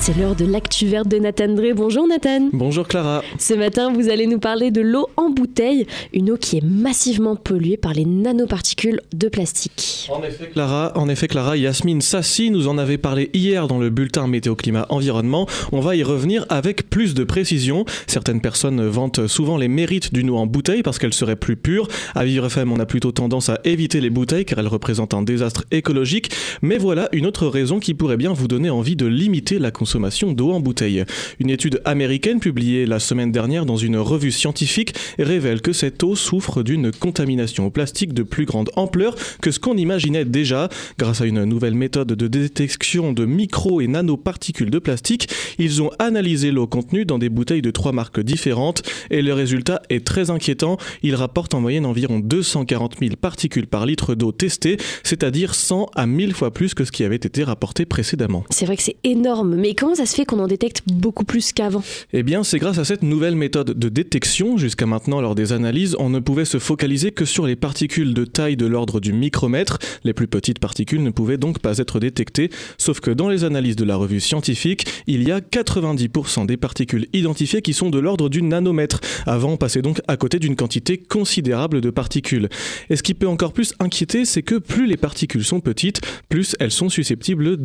[0.00, 1.74] C'est l'heure de l'actu verte de Nathan Drey.
[1.74, 2.48] Bonjour Nathan.
[2.52, 3.22] Bonjour Clara.
[3.38, 7.36] Ce matin, vous allez nous parler de l'eau en bouteille, une eau qui est massivement
[7.36, 10.08] polluée par les nanoparticules de plastique.
[10.10, 13.90] En effet Clara, en effet Clara, Yasmine Sassi nous en avait parlé hier dans le
[13.90, 15.46] bulletin météo climat environnement.
[15.72, 17.84] On va y revenir avec plus de précision.
[18.06, 21.88] Certaines personnes vantent souvent les mérites d'une eau en bouteille parce qu'elle serait plus pure.
[22.14, 25.22] À Vivre FM, on a plutôt tendance à éviter les bouteilles car elles représentent un
[25.22, 26.30] désastre écologique.
[26.62, 29.87] Mais voilà une autre raison qui pourrait bien vous donner envie de limiter la consommation
[29.88, 31.02] consommation d'eau en bouteille.
[31.40, 36.14] Une étude américaine publiée la semaine dernière dans une revue scientifique révèle que cette eau
[36.14, 40.68] souffre d'une contamination au plastique de plus grande ampleur que ce qu'on imaginait déjà.
[40.98, 45.90] Grâce à une nouvelle méthode de détection de micro et nanoparticules de plastique, ils ont
[45.98, 50.28] analysé l'eau contenue dans des bouteilles de trois marques différentes et le résultat est très
[50.28, 50.76] inquiétant.
[51.02, 56.06] Il rapporte en moyenne environ 240 000 particules par litre d'eau testée, c'est-à-dire 100 à
[56.06, 58.44] 1000 fois plus que ce qui avait été rapporté précédemment.
[58.50, 61.52] C'est vrai que c'est énorme, mais comment ça se fait qu'on en détecte beaucoup plus
[61.52, 64.56] qu'avant Eh bien, c'est grâce à cette nouvelle méthode de détection.
[64.56, 68.24] Jusqu'à maintenant, lors des analyses, on ne pouvait se focaliser que sur les particules de
[68.24, 69.78] taille de l'ordre du micromètre.
[70.02, 72.50] Les plus petites particules ne pouvaient donc pas être détectées.
[72.76, 77.06] Sauf que dans les analyses de la revue scientifique, il y a 90% des particules
[77.12, 79.00] identifiées qui sont de l'ordre du nanomètre.
[79.26, 82.48] Avant, on passait donc à côté d'une quantité considérable de particules.
[82.90, 86.56] Et ce qui peut encore plus inquiéter, c'est que plus les particules sont petites, plus
[86.58, 87.56] elles sont susceptibles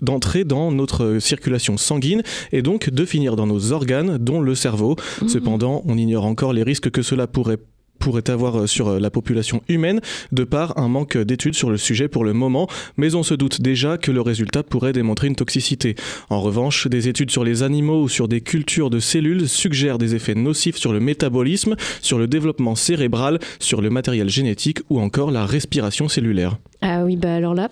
[0.00, 2.22] d'entrer dans notre circulation sanguine
[2.52, 4.96] et donc de finir dans nos organes, dont le cerveau.
[5.22, 5.28] Mmh.
[5.28, 7.58] Cependant, on ignore encore les risques que cela pourrait
[8.00, 10.00] pourrait avoir euh, sur euh, la population humaine
[10.32, 12.66] de par un manque d'études sur le sujet pour le moment,
[12.96, 15.94] mais on se doute déjà que le résultat pourrait démontrer une toxicité.
[16.30, 20.16] En revanche, des études sur les animaux ou sur des cultures de cellules suggèrent des
[20.16, 25.30] effets nocifs sur le métabolisme, sur le développement cérébral, sur le matériel génétique ou encore
[25.30, 26.56] la respiration cellulaire.
[26.82, 27.68] Ah oui, bah alors là,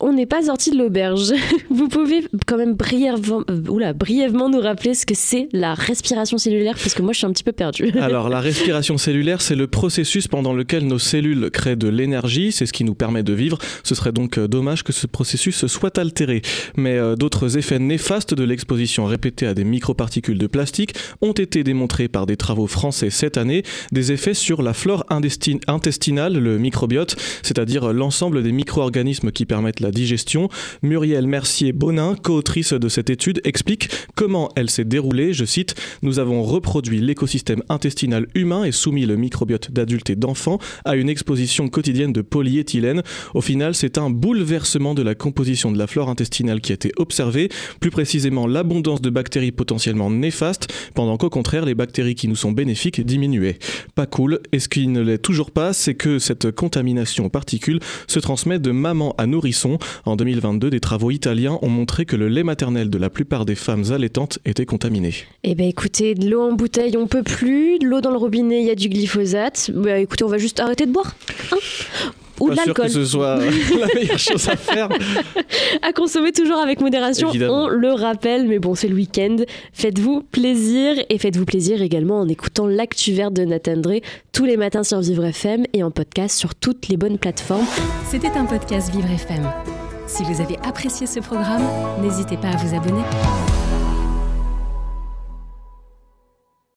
[0.00, 1.32] on n'est pas sorti de l'auberge.
[1.70, 6.74] Vous pouvez quand même brièvement, euh, brièvement nous rappeler ce que c'est la respiration cellulaire,
[6.74, 7.90] parce que moi je suis un petit peu perdu.
[8.00, 12.64] Alors la respiration cellulaire, c'est le processus pendant lequel nos cellules créent de l'énergie, c'est
[12.64, 13.58] ce qui nous permet de vivre.
[13.82, 16.40] Ce serait donc euh, dommage que ce processus soit altéré.
[16.78, 21.62] Mais euh, d'autres effets néfastes de l'exposition répétée à des microparticules de plastique ont été
[21.62, 27.16] démontrés par des travaux français cette année, des effets sur la flore intestinale, le microbiote,
[27.42, 30.48] c'est-à-dire l'ensemble des micro-organismes qui permettent la digestion.
[30.82, 35.32] Muriel Mercier-Bonin, co-autrice de cette étude, explique comment elle s'est déroulée.
[35.32, 40.60] Je cite Nous avons reproduit l'écosystème intestinal humain et soumis le microbiote d'adultes et d'enfants
[40.84, 43.02] à une exposition quotidienne de polyéthylène.
[43.34, 46.92] Au final, c'est un bouleversement de la composition de la flore intestinale qui a été
[46.98, 47.48] observé,
[47.80, 52.52] plus précisément l'abondance de bactéries potentiellement néfastes, pendant qu'au contraire, les bactéries qui nous sont
[52.52, 53.58] bénéfiques diminuaient.
[53.96, 57.80] Pas cool, et ce qui ne l'est toujours pas, c'est que cette contamination aux particules
[58.06, 59.78] se transforme transmet de maman à nourrisson.
[60.04, 63.54] En 2022, des travaux italiens ont montré que le lait maternel de la plupart des
[63.54, 65.14] femmes allaitantes était contaminé.
[65.42, 68.60] Eh bien écoutez, de l'eau en bouteille on peut plus, de l'eau dans le robinet
[68.60, 69.70] il y a du glyphosate.
[69.74, 71.16] Bah écoutez, on va juste arrêter de boire.
[71.50, 71.56] Hein?
[72.40, 72.86] Ou de l'alcool.
[72.86, 73.36] que ce soit
[73.78, 74.88] la meilleure chose à faire.
[75.82, 79.36] à consommer toujours avec modération, on le rappelle, mais bon, c'est le week-end.
[79.72, 84.02] Faites-vous plaisir et faites-vous plaisir également en écoutant l'actu vert de Nathan Drey
[84.32, 87.66] tous les matins sur Vivre FM et en podcast sur toutes les bonnes plateformes.
[88.10, 89.50] C'était un podcast Vivre FM.
[90.06, 91.62] Si vous avez apprécié ce programme,
[92.02, 93.02] n'hésitez pas à vous abonner.